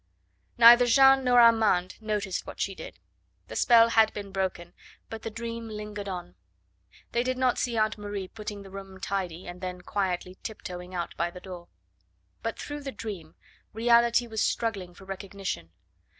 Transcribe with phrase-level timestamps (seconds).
[0.57, 2.97] Neither Jeanne nor Armand noticed what she did;
[3.49, 4.73] the spell had been broken,
[5.11, 6.33] but the dream lingered on;
[7.11, 11.15] they did not see Aunt Marie putting the room tidy, and then quietly tiptoeing out
[11.17, 11.67] by the door.
[12.41, 13.35] But through the dream,
[13.73, 15.69] reality was struggling for recognition.